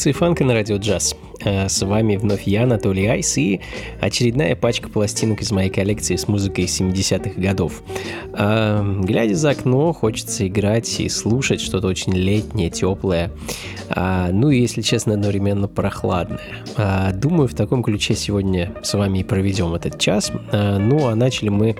Функции 0.00 0.18
фанка 0.18 0.44
на 0.44 0.54
радио 0.54 0.76
джаз. 0.76 1.14
Э, 1.44 1.68
с 1.68 1.82
вами 1.84 2.16
вновь 2.16 2.44
я, 2.44 2.62
Анатолий 2.62 3.04
Айс, 3.06 3.36
и 3.36 3.60
очередная 4.00 4.56
пачка 4.56 4.88
пластинок 4.88 5.42
из 5.42 5.50
моей 5.52 5.68
коллекции 5.68 6.16
с 6.16 6.26
музыкой 6.26 6.64
70-х 6.64 7.38
годов. 7.38 7.82
А, 8.32 8.82
глядя 9.02 9.34
за 9.34 9.50
окно, 9.50 9.92
хочется 9.92 10.46
играть 10.46 11.00
и 11.00 11.08
слушать 11.10 11.60
что-то 11.60 11.86
очень 11.86 12.14
летнее, 12.14 12.70
теплое. 12.70 13.30
А, 13.90 14.30
ну 14.32 14.50
и, 14.50 14.60
если 14.60 14.82
честно, 14.82 15.14
одновременно 15.14 15.68
прохладное. 15.68 16.40
А, 16.76 17.12
думаю, 17.12 17.48
в 17.48 17.54
таком 17.54 17.82
ключе 17.82 18.14
сегодня 18.14 18.72
с 18.82 18.94
вами 18.94 19.18
и 19.18 19.24
проведем 19.24 19.74
этот 19.74 19.98
час. 19.98 20.32
Ну, 20.52 21.08
а 21.08 21.14
начали 21.14 21.48
мы 21.48 21.76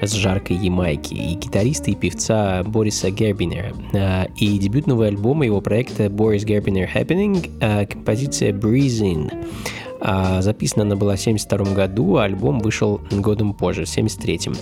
с 0.00 0.12
жаркой 0.12 0.56
Ямайки 0.56 1.14
и 1.14 1.34
гитариста 1.34 1.90
и 1.90 1.94
певца 1.94 2.62
Бориса 2.64 3.10
Гербинера. 3.10 3.72
И 4.36 4.58
дебютного 4.58 5.06
альбома 5.06 5.44
его 5.44 5.60
проекта 5.60 6.04
Boris 6.04 6.44
Gerbiner 6.44 6.88
Happening 6.92 7.86
композиция 7.86 8.52
Breeze. 8.52 9.32
А, 10.00 10.42
записана 10.42 10.82
она 10.84 10.96
была 10.96 11.16
в 11.16 11.20
72 11.20 11.74
году, 11.74 12.16
а 12.16 12.24
альбом 12.24 12.60
вышел 12.60 13.00
годом 13.10 13.54
позже, 13.54 13.84
в 13.84 13.88
73-м. 13.88 14.54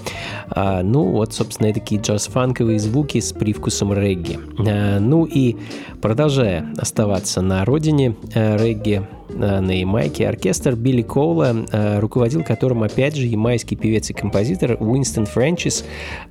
А, 0.51 0.83
ну, 0.83 1.05
вот, 1.11 1.33
собственно, 1.33 1.73
такие 1.73 2.01
джаз-фанковые 2.01 2.79
звуки 2.79 3.21
с 3.21 3.33
привкусом 3.33 3.93
регги. 3.93 4.39
А, 4.59 4.99
ну 4.99 5.25
и 5.25 5.57
продолжая 6.01 6.73
оставаться 6.79 7.43
на 7.43 7.65
родине 7.65 8.17
а, 8.35 8.57
регги, 8.57 9.07
а, 9.31 9.61
на 9.61 9.73
Ямайке, 9.73 10.29
оркестр 10.29 10.75
Билли 10.75 11.03
Коула, 11.03 11.55
а, 11.73 12.01
руководил 12.01 12.43
которым, 12.43 12.83
опять 12.83 13.17
же, 13.17 13.27
ямайский 13.27 13.77
певец 13.77 14.11
и 14.11 14.15
композитор 14.15 14.77
Уинстон 14.81 15.27
Фрэнчис. 15.27 15.85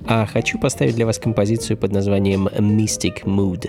А 0.06 0.26
хочу 0.26 0.58
поставить 0.58 0.96
для 0.96 1.06
вас 1.06 1.18
композицию 1.18 1.76
под 1.76 1.92
названием 1.92 2.48
Mystic 2.48 3.24
Mood. 3.24 3.68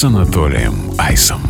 С 0.00 0.04
Анатолием 0.04 0.94
Айсом. 0.96 1.49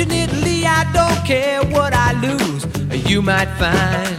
Unfortunately, 0.00 0.64
I 0.64 0.84
don't 0.92 1.26
care 1.26 1.60
what 1.72 1.92
I 1.92 2.12
lose, 2.20 2.64
you 3.10 3.20
might 3.20 3.48
find. 3.58 4.14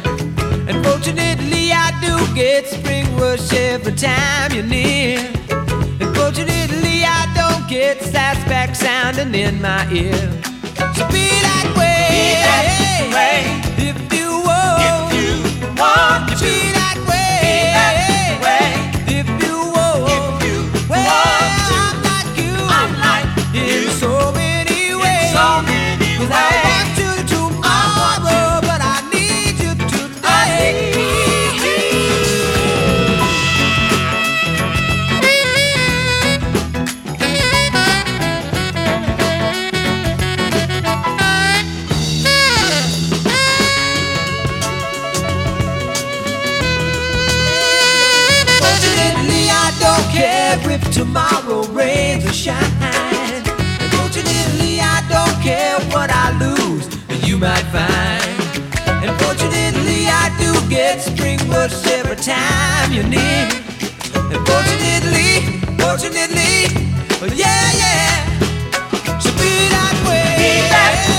Unfortunately, 0.67 1.71
I 1.71 1.97
do 2.01 2.35
get 2.35 2.67
spring 2.67 3.05
rush 3.15 3.53
every 3.53 3.93
time 3.93 4.51
you're 4.51 4.65
near. 4.65 5.19
Unfortunately, 6.01 7.05
I 7.05 7.31
don't 7.33 7.65
get 7.69 8.01
satisfaction 8.01 8.75
sounding 8.75 9.33
in 9.33 9.61
my 9.61 9.89
ear. 9.89 10.19
So 10.97 11.07
be 11.15 11.31
that 11.47 11.73
way, 11.79 12.07
be 12.11 12.25
that 12.43 12.65
way. 13.15 13.87
if 13.87 14.13
you 14.13 14.31
want, 14.43 15.13
if 15.13 15.63
you 15.63 15.81
want 15.81 16.29
to 16.39 16.78
shine. 52.49 53.43
Unfortunately, 53.85 54.73
I 54.81 54.97
don't 55.13 55.37
care 55.47 55.77
what 55.93 56.09
I 56.09 56.27
lose, 56.43 56.85
you 57.27 57.37
might 57.37 57.67
find. 57.75 58.25
Unfortunately, 59.09 60.01
I 60.23 60.25
do 60.41 60.51
get 60.69 61.01
spring 61.01 61.39
rush 61.49 61.85
every 61.97 62.17
time 62.17 62.91
you're 62.95 63.11
near. 63.17 63.45
Unfortunately, 64.35 65.31
fortunately, 65.83 66.57
yeah, 67.43 67.65
yeah. 67.83 69.19
So 69.23 69.29
be 69.41 69.53
that 69.75 69.95
way. 70.07 70.27
Be 70.41 70.51
that 70.73 70.95
way. 71.09 71.18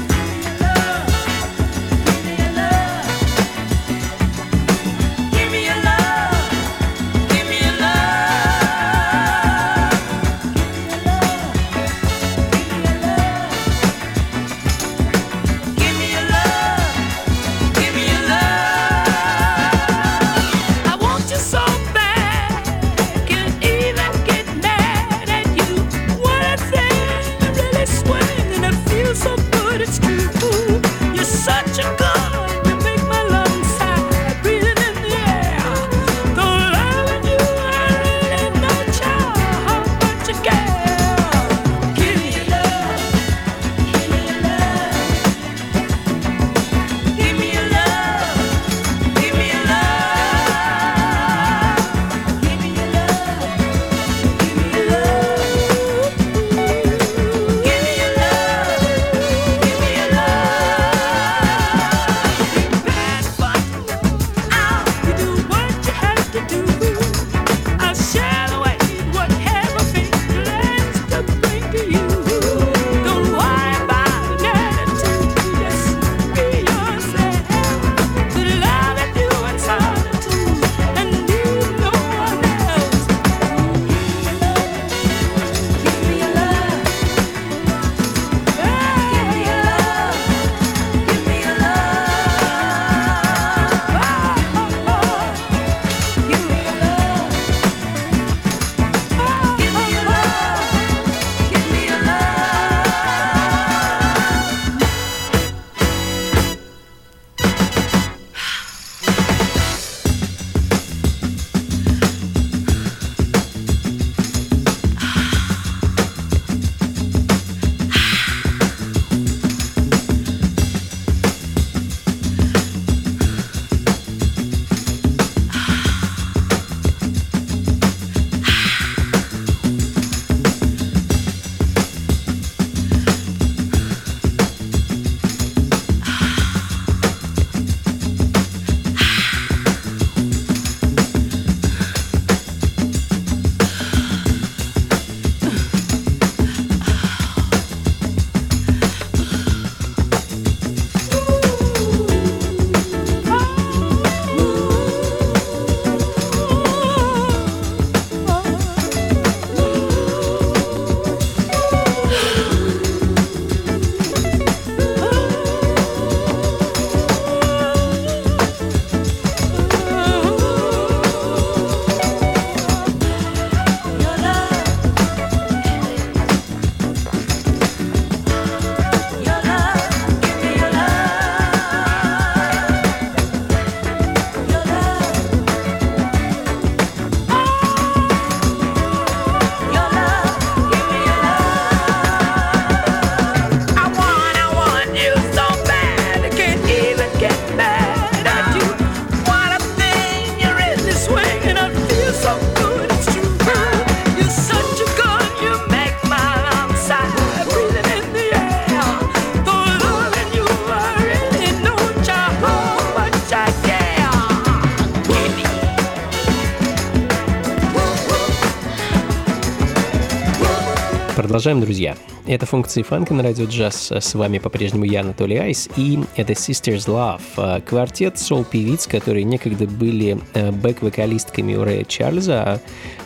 Продолжаем, 221.31 221.61
друзья. 221.61 221.95
Это 222.31 222.45
функции 222.45 222.81
фанка 222.81 223.13
на 223.13 223.23
радио 223.23 223.43
джаз. 223.43 223.91
С 223.91 224.13
вами 224.13 224.39
по-прежнему 224.39 224.85
я, 224.85 225.01
Анатолий 225.01 225.35
Айс, 225.35 225.67
и 225.75 225.99
это 226.15 226.31
Sisters 226.31 226.87
Love. 226.87 227.19
А, 227.35 227.59
квартет 227.59 228.17
сол-певиц, 228.19 228.87
которые 228.87 229.25
некогда 229.25 229.67
были 229.67 230.17
э, 230.33 230.51
бэк-вокалистками 230.51 231.55
у 231.55 231.65
Рэя 231.65 231.83
Чарльза, 231.83 232.43
а 232.43 232.59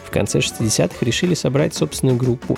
в 0.05 0.11
конце 0.11 0.39
60-х 0.39 0.97
решили 1.01 1.33
собрать 1.33 1.73
собственную 1.73 2.17
группу. 2.17 2.55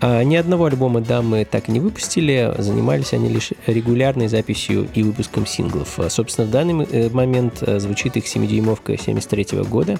А, 0.00 0.22
ни 0.22 0.36
одного 0.36 0.66
альбома 0.66 1.00
дамы 1.00 1.44
так 1.44 1.68
и 1.68 1.72
не 1.72 1.80
выпустили, 1.80 2.54
занимались 2.58 3.12
они 3.12 3.28
лишь 3.28 3.52
регулярной 3.66 4.28
записью 4.28 4.88
и 4.94 5.02
выпуском 5.02 5.46
синглов. 5.46 5.98
А, 5.98 6.08
собственно, 6.10 6.46
в 6.46 6.50
данный 6.50 6.84
э, 6.84 7.10
момент 7.10 7.62
э, 7.62 7.80
звучит 7.80 8.16
их 8.16 8.24
7-дюймовка 8.24 9.00
73 9.00 9.62
года 9.64 9.98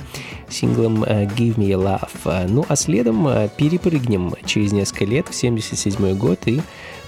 синглом 0.48 1.02
э, 1.02 1.24
«Give 1.24 1.56
Me 1.56 1.70
Love». 1.70 2.46
Ну 2.48 2.64
а 2.68 2.76
следом 2.76 3.26
перепрыгнем 3.56 4.34
через 4.44 4.72
несколько 4.72 5.04
лет 5.06 5.28
в 5.28 5.34
77 5.34 5.95
год 6.00 6.40
и 6.46 6.60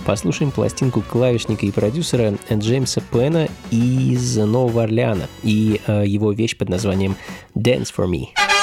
послушаем 0.05 0.51
пластинку 0.51 1.03
клавишника 1.03 1.67
и 1.67 1.71
продюсера 1.71 2.35
Джеймса 2.53 3.01
Пена 3.13 3.49
из 3.71 4.37
Нового 4.37 4.85
Орлеана 4.85 5.29
и 5.43 5.81
его 5.87 6.33
вещь 6.33 6.57
под 6.57 6.69
названием 6.69 7.17
«Dance 7.55 7.93
for 7.97 8.09
Me». 8.09 8.58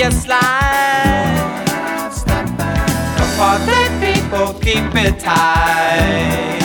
Me 0.00 0.10
see 0.10 0.16
you 0.16 0.20
slide. 0.20 1.64
Party 3.36 3.82
people, 4.00 4.54
keep 4.60 4.94
it 4.94 5.18
tight. 5.18 6.60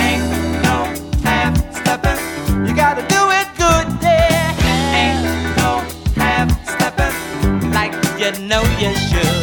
Ain't 0.00 0.62
no 0.62 0.76
half 1.22 1.54
stepping. 1.74 2.66
You 2.66 2.74
gotta 2.74 3.02
do 3.02 3.30
it 3.30 3.48
good, 3.58 3.86
yeah. 4.02 4.54
Ain't 5.02 5.56
no 5.56 5.80
half 6.14 6.48
stepping 6.64 7.70
like 7.72 7.92
you 8.18 8.32
know 8.46 8.62
you 8.78 8.94
should. 8.94 9.34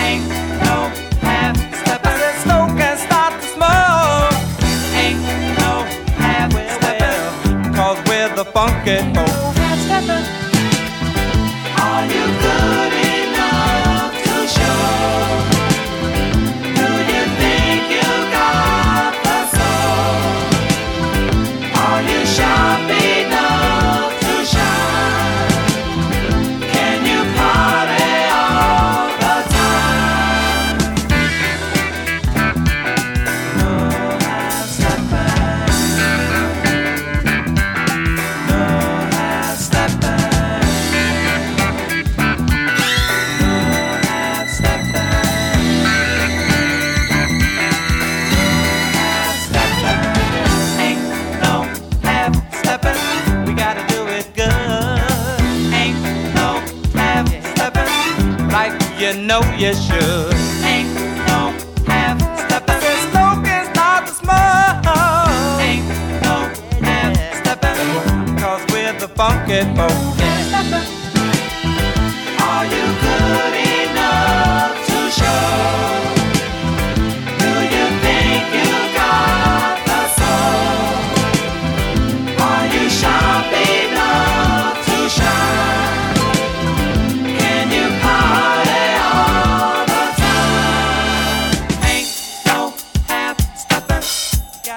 Ain't 0.00 0.28
no 0.64 0.90
half 1.22 1.56
stepping. 1.80 2.18
The 2.18 2.32
smoke 2.42 2.76
can 2.78 2.98
start 2.98 3.32
to 3.40 3.46
smoke. 3.54 4.34
Ain't 4.94 5.22
no 5.58 5.84
half 6.18 6.50
stepping. 6.76 7.74
Cause 7.74 7.98
we're 8.08 8.34
the 8.34 8.44
funky 8.44 8.98
folk. 9.14 10.45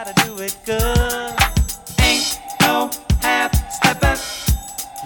Gotta 0.02 0.26
do 0.26 0.42
it 0.42 0.56
good. 0.66 0.80
Ain't 2.00 2.40
no 2.62 2.90
half 3.20 3.52
stepping. 3.70 4.18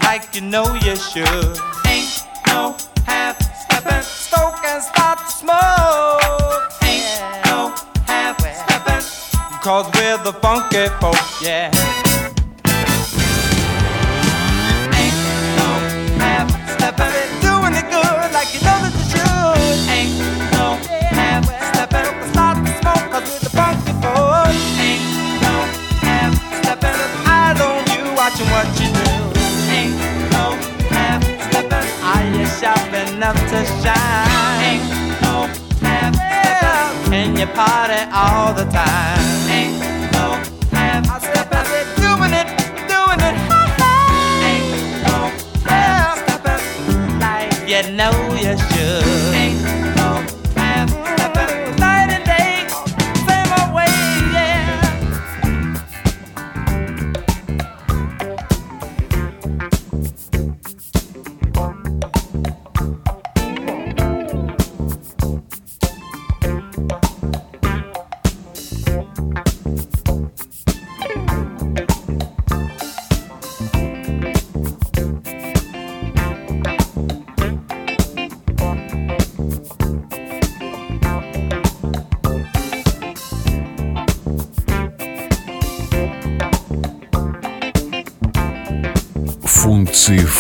Like 0.03 0.35
you 0.35 0.41
know 0.41 0.71
you 0.85 0.95
should. 0.95 1.57
Ain't 1.87 2.27
no 2.45 2.75
half 3.07 3.41
stepping. 3.63 4.03
Stoke 4.03 4.63
and 4.63 4.83
start 4.83 5.17
to 5.17 5.31
smoke. 5.31 6.73
Ain't 6.83 7.09
no 7.47 7.73
half 8.05 8.37
stepping. 8.37 9.59
Cause 9.63 9.89
we're 9.95 10.19
the 10.19 10.33
funky 10.43 10.85
folk, 11.01 11.17
yeah. 11.41 11.73
Ain't 14.93 15.17
no 15.57 15.69
half 16.21 16.47
stepping. 16.69 17.13
Doing 17.41 17.73
it 17.73 17.89
good 17.89 18.31
like 18.31 18.53
you 18.53 18.61
know 18.61 18.77
that 18.85 18.93
you 18.93 19.05
should. 19.09 19.89
Ain't 19.89 20.13
no 20.53 20.77
half 21.17 21.45
stepping. 21.73 22.31
Start 22.31 22.63
to 22.63 22.71
smoke 22.77 23.11
cause 23.11 23.42
watching 28.33 28.51
what 28.51 28.67
you 28.79 28.87
do. 28.87 29.09
Ain't 29.71 29.95
no 30.31 30.55
half 30.89 31.23
stepping. 31.23 31.87
Are 32.01 32.25
you 32.35 32.45
sharp 32.45 32.93
enough 32.93 33.37
to 33.49 33.65
shine? 33.81 34.63
Ain't 34.63 34.83
no 35.21 35.47
half 35.81 36.15
stepping. 36.15 37.11
Can 37.11 37.35
you 37.37 37.47
party 37.47 38.01
all 38.11 38.53
the 38.53 38.65
time? 38.65 39.49
Ain't 39.49 39.77
no 40.13 40.41
half 40.71 41.21
stepping. 41.21 41.67
Doing 42.01 42.33
it, 42.33 42.47
doing 42.89 43.21
it. 43.29 43.35
Ain't 44.49 44.67
no 45.07 45.31
half 45.69 46.17
stepping. 46.23 47.19
Like 47.19 47.69
you 47.69 47.91
know 47.95 48.13
you 48.33 48.57
should. 48.57 49.12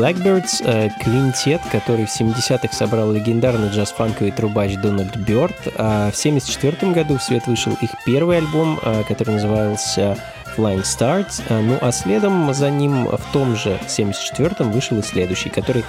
Blackbirds 0.00 0.62
э,— 0.64 0.88
квинтет, 1.02 1.60
который 1.70 2.06
в 2.06 2.08
70-х 2.08 2.72
собрал 2.72 3.12
легендарный 3.12 3.68
джаз-фанковый 3.68 4.32
трубач 4.32 4.76
Дональд 4.76 5.14
Бёрд, 5.14 5.54
а 5.76 6.10
в 6.10 6.16
74 6.16 6.92
году 6.92 7.18
в 7.18 7.22
свет 7.22 7.46
вышел 7.46 7.76
их 7.82 7.90
первый 8.06 8.38
альбом, 8.38 8.80
э, 8.82 9.02
который 9.06 9.34
назывался 9.34 10.16
Flying 10.56 10.82
Stars, 10.82 11.42
э, 11.48 11.60
ну 11.60 11.78
а 11.80 11.92
следом 11.92 12.52
за 12.54 12.70
ним 12.70 13.06
в 13.06 13.32
том 13.32 13.56
же 13.56 13.78
74-м 13.86 14.70
вышел 14.72 14.98
и 14.98 15.02
следующий, 15.02 15.48
который 15.48 15.84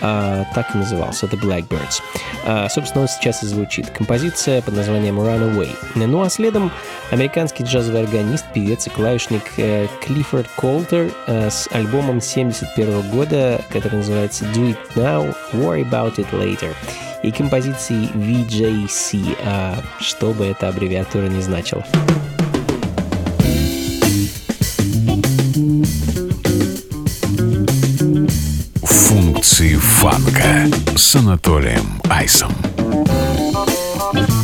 э, 0.00 0.44
так 0.54 0.74
и 0.74 0.78
назывался, 0.78 1.26
The 1.26 1.40
Blackbirds. 1.40 2.02
А, 2.46 2.68
собственно, 2.68 3.02
он 3.02 3.08
сейчас 3.08 3.42
и 3.42 3.46
звучит. 3.46 3.90
Композиция 3.90 4.62
под 4.62 4.76
названием 4.76 5.18
Runaway. 5.18 5.70
Ну 5.94 6.22
а 6.22 6.30
следом 6.30 6.70
американский 7.10 7.64
джазовый 7.64 8.02
органист, 8.02 8.44
певец 8.52 8.86
и 8.86 8.90
клавишник 8.90 9.42
э, 9.56 9.86
Клиффорд 10.02 10.46
Колтер 10.56 11.10
э, 11.26 11.50
с 11.50 11.68
альбомом 11.72 12.20
71 12.20 13.10
года, 13.10 13.60
который 13.70 13.98
называется 13.98 14.44
Do 14.46 14.74
It 14.74 14.78
Now, 14.96 15.34
Worry 15.52 15.88
About 15.88 16.16
It 16.16 16.30
Later 16.32 16.74
и 17.24 17.32
композицией 17.32 18.10
VJC, 18.12 19.36
а, 19.46 19.82
что 19.98 20.32
бы 20.32 20.44
эта 20.44 20.68
аббревиатура 20.68 21.26
не 21.26 21.40
значила. 21.40 21.82
Функции 29.44 29.76
фанка 29.76 30.70
с 30.96 31.16
Анатолием 31.16 32.00
Айсом. 32.08 32.50
Thank 34.14 34.43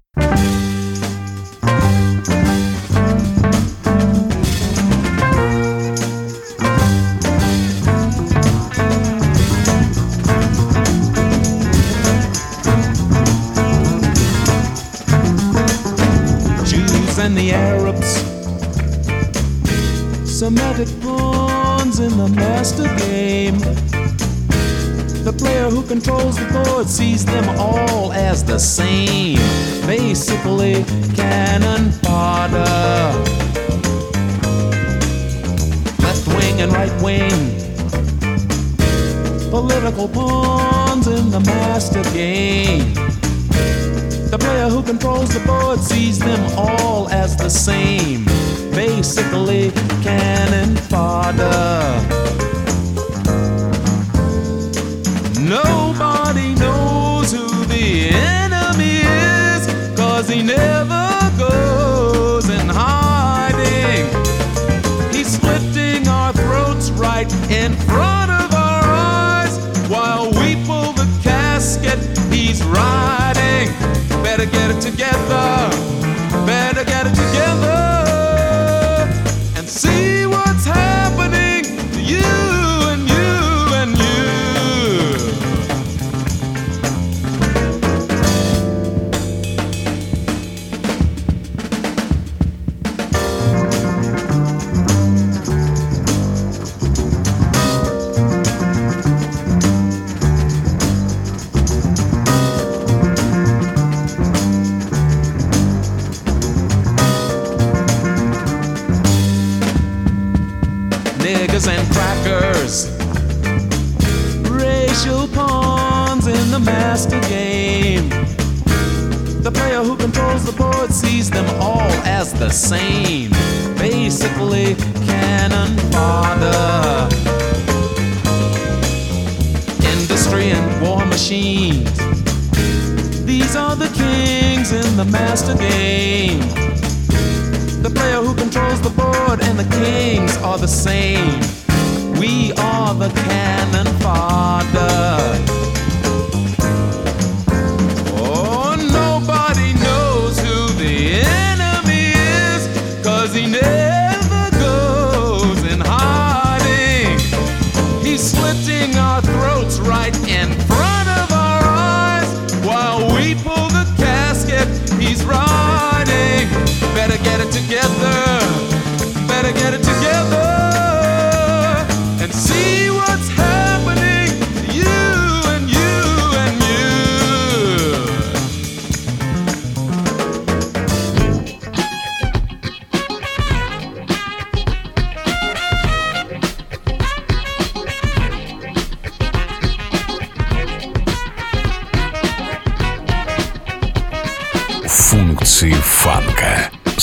he 60.31 60.41
never 60.41 61.31
goes 61.37 62.47
in 62.49 62.67
hiding. 62.69 64.05
He's 65.13 65.37
slitting 65.37 66.07
our 66.07 66.31
throats 66.31 66.89
right 66.91 67.31
in 67.51 67.73
front 67.73 68.31
of 68.31 68.53
our 68.53 68.83
eyes 68.83 69.57
while 69.89 70.31
we 70.31 70.55
pull 70.65 70.93
the 70.93 71.07
casket 71.21 71.99
he's 72.31 72.63
riding. 72.63 73.67
Better 74.23 74.45
get 74.45 74.71
it 74.71 74.79
together. 74.79 75.90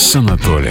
с 0.09 0.15
Анатолием. 0.15 0.68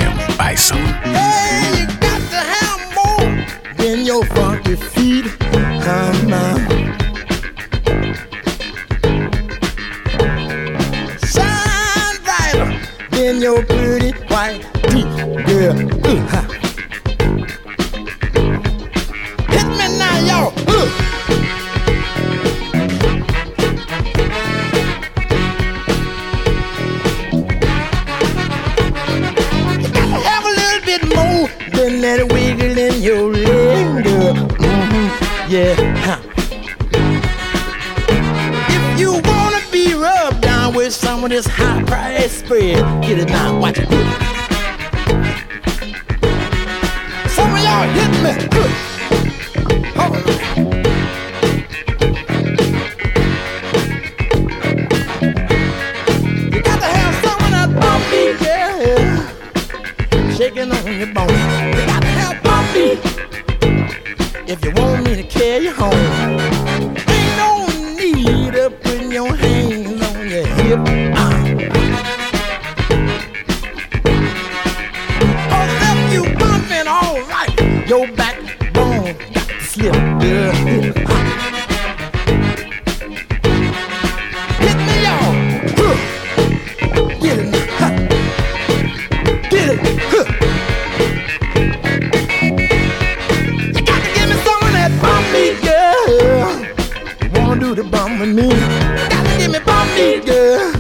with 98.21 98.35
me. 98.35 98.49
Gotta 98.49 99.39
give 99.39 99.53
me 99.53 99.59
bum 99.61 99.87
meat, 99.95 100.27
girl. 100.27 100.73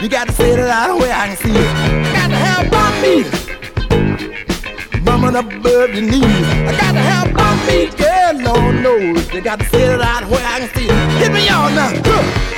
You 0.00 0.08
gotta 0.08 0.32
say 0.32 0.52
it 0.52 0.60
out 0.60 0.90
of 0.90 1.00
way 1.00 1.10
I 1.12 1.28
can 1.28 1.36
see 1.36 1.50
it. 1.50 1.72
Gotta 2.14 2.36
have 2.36 2.70
bum 2.70 2.92
meat. 3.02 3.26
Bumming 5.04 5.36
above 5.36 5.90
your 5.94 6.02
knees. 6.02 6.46
I 6.68 6.72
gotta 6.80 6.98
have 6.98 7.34
bum 7.34 7.58
meat, 7.66 7.96
girl. 7.96 8.54
Lord 8.54 8.76
knows. 8.82 9.32
You 9.32 9.40
gotta 9.40 9.64
say 9.64 9.82
it 9.82 10.00
out 10.00 10.22
of 10.22 10.30
way 10.30 10.44
I 10.44 10.60
can 10.60 10.68
see 10.74 10.86
it. 10.86 11.20
Hit 11.20 11.32
me 11.32 11.48
on 11.48 11.74
now. 11.74 11.92
Look. 11.92 12.55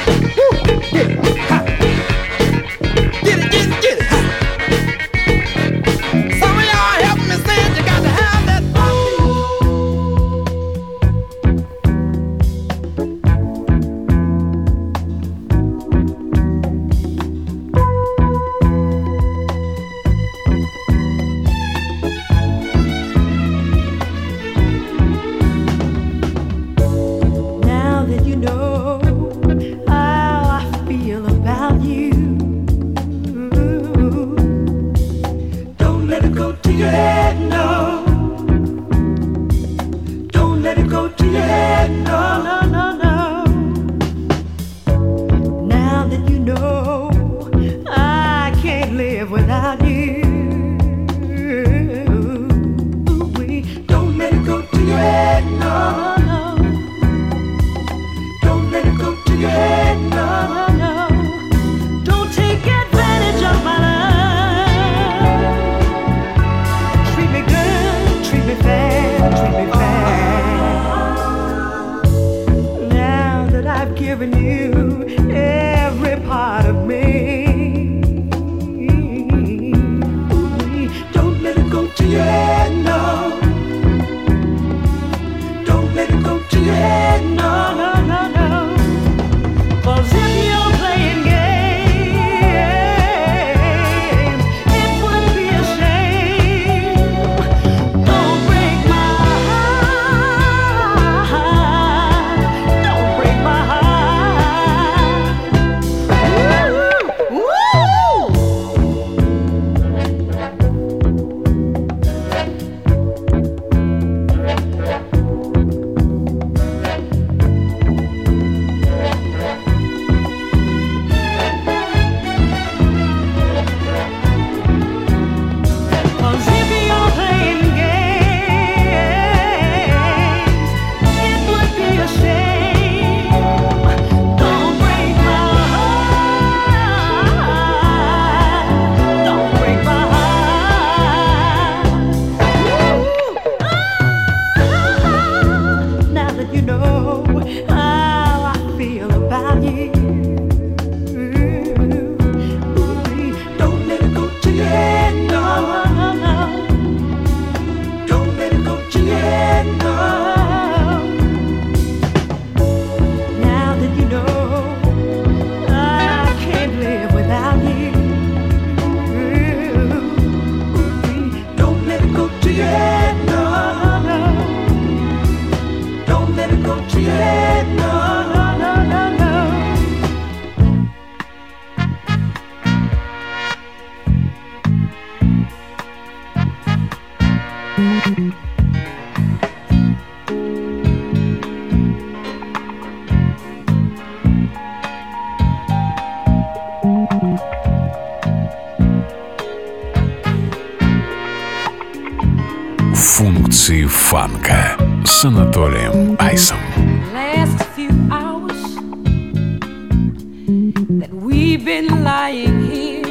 We've 211.58 211.64
been 211.64 212.04
lying 212.04 212.70
here. 212.70 213.02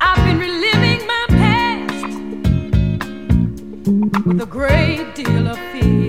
I've 0.00 0.24
been 0.24 0.38
reliving 0.38 1.06
my 1.06 1.26
past 1.28 2.06
with 4.26 4.40
a 4.40 4.46
great 4.46 5.14
deal 5.14 5.46
of 5.46 5.58
fear. 5.70 6.05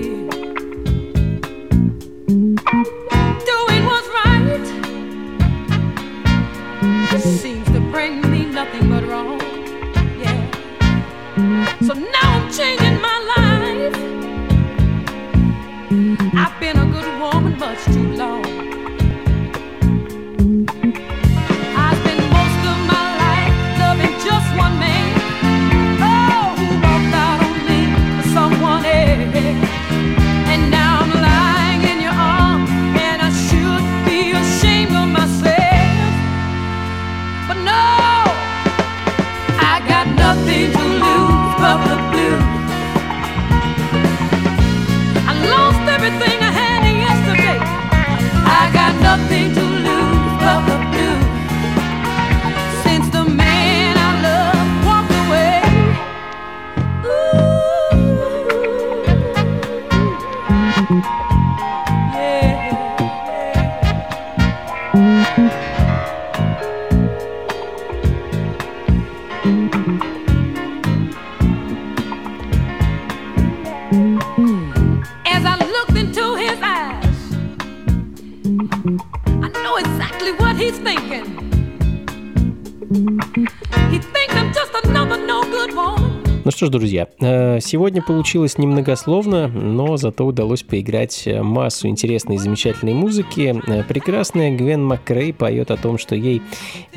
Что 86.58 86.66
ж, 86.66 86.70
друзья, 86.70 87.06
э, 87.20 87.60
сегодня 87.60 88.02
получилось 88.02 88.58
немногословно, 88.58 89.46
но 89.46 89.96
зато 89.96 90.26
удалось 90.26 90.64
поиграть 90.64 91.22
э, 91.24 91.40
массу 91.40 91.86
интересной 91.86 92.34
и 92.34 92.38
замечательной 92.38 92.94
музыки. 92.94 93.54
Э, 93.68 93.84
Прекрасная 93.84 94.50
Гвен 94.50 94.84
Макрей 94.84 95.32
поет 95.32 95.70
о 95.70 95.76
том, 95.76 95.98
что 95.98 96.16
ей 96.16 96.42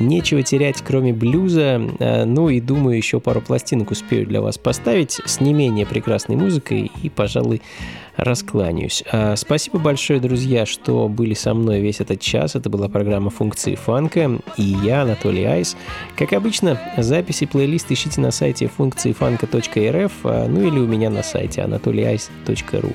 нечего 0.00 0.42
терять, 0.42 0.82
кроме 0.84 1.12
блюза. 1.12 1.80
Ну 2.26 2.48
и 2.48 2.60
думаю, 2.60 2.96
еще 2.96 3.20
пару 3.20 3.40
пластинок 3.40 3.92
успею 3.92 4.26
для 4.26 4.40
вас 4.40 4.58
поставить 4.58 5.20
с 5.24 5.40
не 5.40 5.54
менее 5.54 5.86
прекрасной 5.86 6.34
музыкой 6.34 6.90
и, 7.00 7.08
пожалуй, 7.08 7.62
раскланяюсь. 8.16 9.02
А, 9.10 9.36
Спасибо 9.36 9.78
большое, 9.78 10.20
друзья, 10.20 10.66
что 10.66 11.08
были 11.08 11.34
со 11.34 11.54
мной 11.54 11.80
весь 11.80 12.00
этот 12.00 12.20
час. 12.20 12.54
Это 12.54 12.68
была 12.70 12.88
программа 12.88 13.30
«Функции 13.30 13.74
фанка» 13.74 14.38
и 14.56 14.62
я, 14.62 15.02
Анатолий 15.02 15.44
Айс. 15.44 15.76
Как 16.16 16.32
обычно, 16.32 16.80
записи 16.96 17.46
плейлист 17.46 17.90
ищите 17.90 18.20
на 18.20 18.30
сайте 18.30 18.68
функции 18.68 19.12
фанка.рф, 19.12 20.12
а, 20.24 20.46
ну 20.48 20.66
или 20.66 20.78
у 20.78 20.86
меня 20.86 21.10
на 21.10 21.22
сайте 21.22 21.62
anatolyice.ru. 21.62 22.94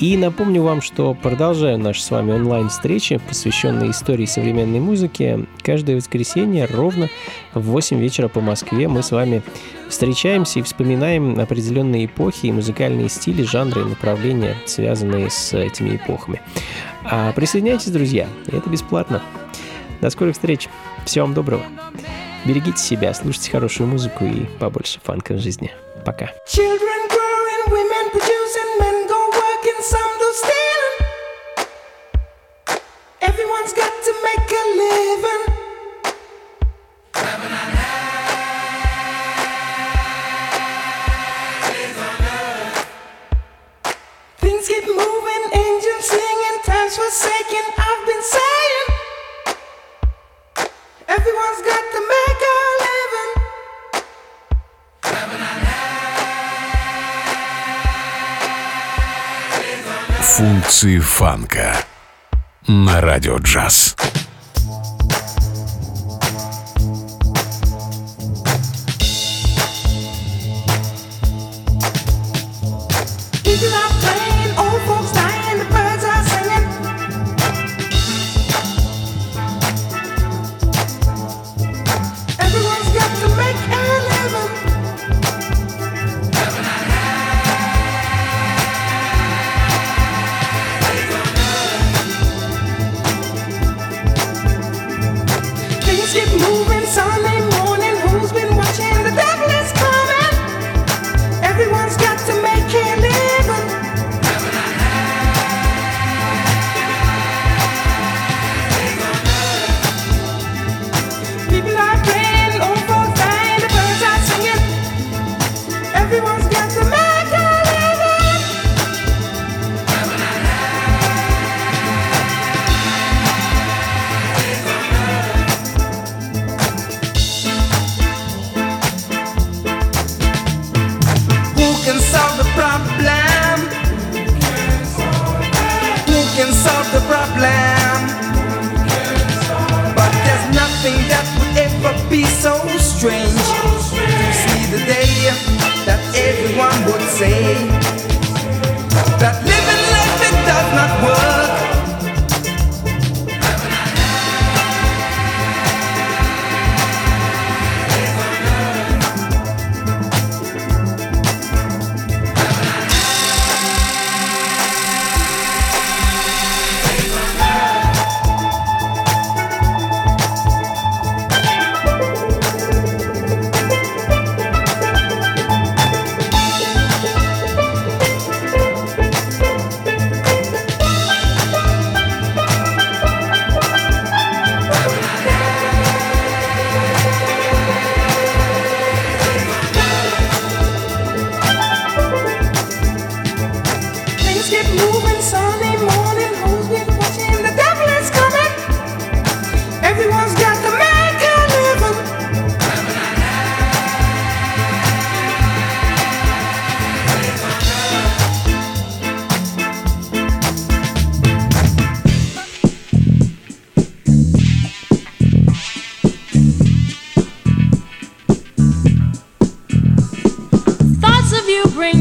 И 0.00 0.16
напомню 0.16 0.62
вам, 0.62 0.80
что 0.80 1.14
продолжаю 1.14 1.76
наши 1.78 2.02
с 2.02 2.10
вами 2.10 2.32
онлайн-встречи, 2.32 3.20
посвященные 3.28 3.90
истории 3.90 4.26
современной 4.26 4.78
музыки. 4.78 5.46
Каждое 5.62 5.96
воскресенье 5.96 6.66
ровно 6.66 7.08
в 7.52 7.62
8 7.62 7.98
вечера 7.98 8.28
по 8.28 8.40
Москве 8.40 8.86
мы 8.86 9.02
с 9.02 9.10
вами 9.10 9.42
встречаемся 9.88 10.58
и 10.58 10.62
вспоминаем 10.62 11.38
определенные 11.38 12.06
эпохи 12.06 12.46
и 12.46 12.52
музыкальные 12.52 13.08
стили, 13.08 13.42
жанры 13.42 13.82
и 13.82 13.84
направления, 13.84 14.56
связанные 14.66 15.30
с 15.30 15.52
этими 15.54 15.96
эпохами. 15.96 16.40
А 17.04 17.32
присоединяйтесь, 17.32 17.90
друзья, 17.90 18.28
это 18.46 18.68
бесплатно. 18.68 19.22
До 20.00 20.10
скорых 20.10 20.34
встреч. 20.34 20.68
Всего 21.04 21.26
вам 21.26 21.34
доброго. 21.34 21.62
Берегите 22.44 22.78
себя, 22.78 23.12
слушайте 23.14 23.50
хорошую 23.50 23.88
музыку 23.88 24.24
и 24.24 24.44
побольше 24.58 25.00
фанка 25.02 25.34
в 25.34 25.38
жизни. 25.38 25.72
Пока. 26.04 26.30
Everyone's 33.20 33.72
got 33.72 33.92
to 34.04 34.12
make 34.22 34.50
a 34.50 34.64
living. 34.78 35.48
moving, 44.97 45.43
angels 45.53 46.05
singing, 46.09 46.57
times 46.65 46.95
forsaken. 46.97 47.63
I've 47.77 48.05
been 48.09 48.23
saying, 48.35 48.85
everyone's 51.07 51.61
got 51.61 51.83
to 51.93 51.99
make 52.15 52.41
a 52.53 52.57
living. 52.85 53.31
Функции 60.21 60.99
фанка 60.99 61.85
на 62.67 63.01
радио 63.01 63.37
джаз. 63.37 63.95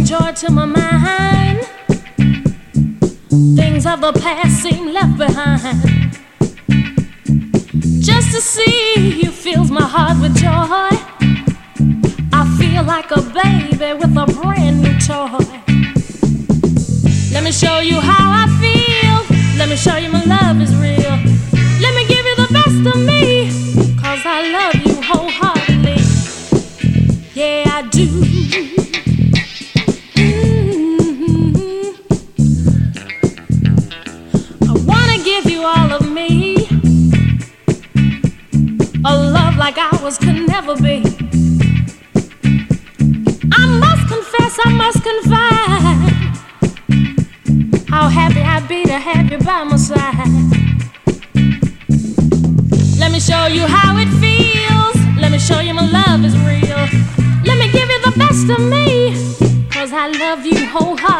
Joy 0.07 0.31
to 0.31 0.49
my 0.49 0.63
mind. 0.63 1.59
Things 3.57 3.85
of 3.85 3.99
the 3.99 4.13
past 4.21 4.63
seem 4.63 4.93
left 4.93 5.17
behind. 5.17 6.17
Just 7.99 8.31
to 8.33 8.39
see 8.39 9.21
you 9.21 9.31
fills 9.31 9.69
my 9.69 9.83
heart 9.83 10.17
with 10.21 10.33
joy. 10.37 10.89
I 12.31 12.43
feel 12.57 12.83
like 12.83 13.11
a 13.11 13.21
baby 13.21 13.99
with 13.99 14.15
a 14.15 14.25
brand 14.39 14.81
new 14.81 14.97
toy. 14.97 15.43
Let 17.33 17.43
me 17.43 17.51
show 17.51 17.79
you 17.79 17.99
how 17.99 18.43
I 18.43 18.47
feel. 18.61 19.37
Let 19.57 19.67
me 19.67 19.75
show 19.75 19.97
you 19.97 20.09
my 20.09 20.23
love 20.23 20.61
is 20.61 20.73
real. 20.77 20.96
Never 40.67 40.81
be. 40.81 41.01
I 43.53 43.65
must 43.79 44.07
confess, 44.13 44.59
I 44.65 44.69
must 44.73 45.01
confide. 45.03 46.11
How 47.89 48.09
happy 48.09 48.41
I'd 48.41 48.67
be 48.67 48.83
to 48.85 48.99
have 48.99 49.31
you 49.31 49.37
by 49.39 49.63
my 49.63 49.77
side. 49.77 50.27
Let 52.99 53.11
me 53.11 53.19
show 53.19 53.45
you 53.47 53.65
how 53.65 53.97
it 53.97 54.09
feels. 54.19 54.95
Let 55.17 55.31
me 55.31 55.39
show 55.39 55.59
you 55.59 55.73
my 55.73 55.89
love 55.89 56.25
is 56.25 56.35
real. 56.39 56.83
Let 57.45 57.57
me 57.59 57.71
give 57.71 57.89
you 57.89 58.01
the 58.01 58.13
best 58.17 58.49
of 58.49 58.59
me. 58.69 59.13
Cause 59.71 59.93
I 59.93 60.07
love 60.07 60.45
you 60.45 60.65
wholeheartedly. 60.65 61.16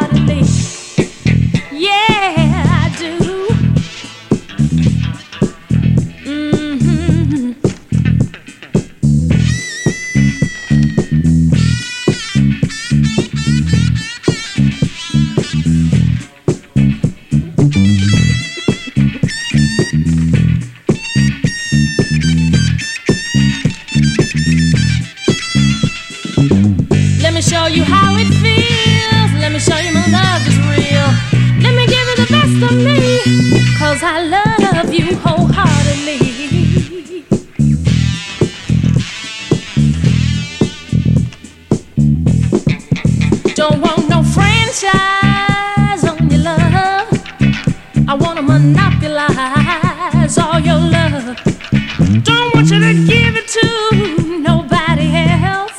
monopolize 48.57 50.39
all 50.39 50.61
your 50.61 50.79
love. 50.79 51.37
Don't 52.23 52.55
want 52.55 52.71
you 52.71 52.81
to 52.81 52.95
give 53.07 53.37
it 53.37 53.49
to 53.49 53.67
nobody 54.39 55.09
else. 55.45 55.79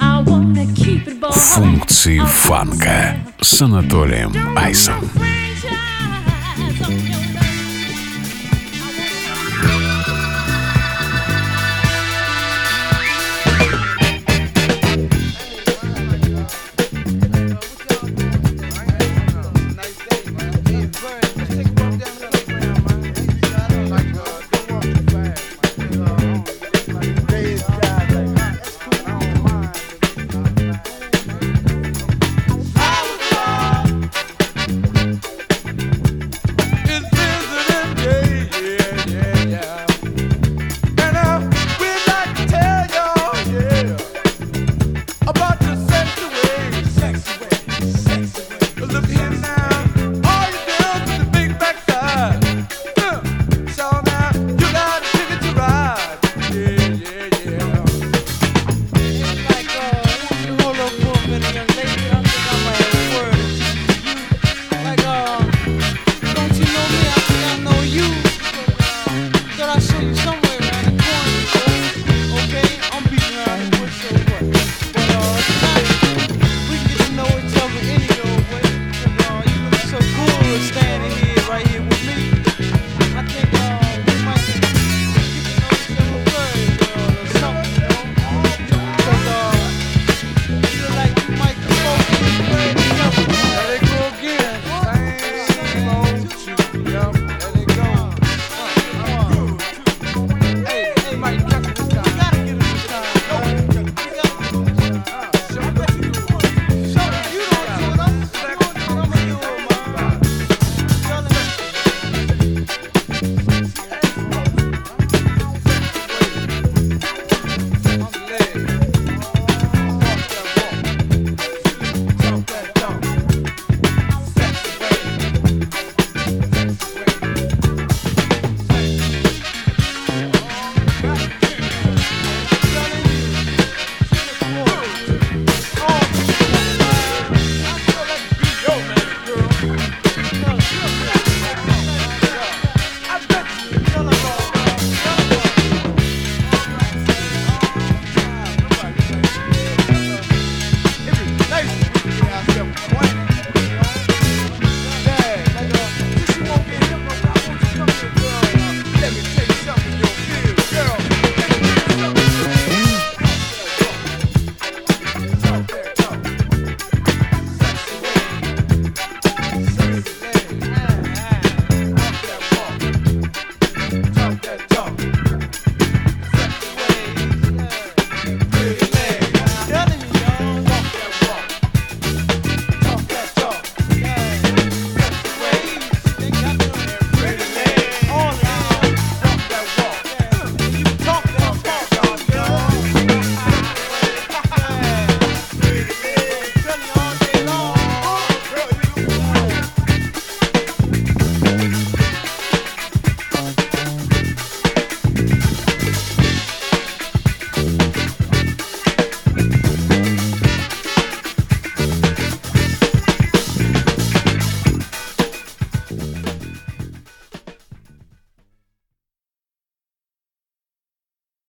I 0.00 0.22
wanna 0.26 0.66
keep 0.74 1.06
it 1.06 1.20
boy. 1.20 1.30
Функции 1.30 2.20
фанка 2.20 3.16
с 3.40 3.62
Анатолием 3.62 4.32
Айсом. 4.56 5.00
Friends 5.14 5.43